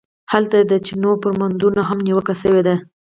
[0.31, 2.75] هلته د چینوت پر موندنو هم نیوکه شوې ده.